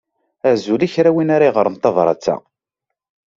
Azul 0.51 0.81
i 0.85 0.87
kra 0.93 1.11
n 1.11 1.15
win 1.15 1.33
ara 1.35 1.47
yeɣren 1.47 1.75
tabrat-a. 1.77 2.35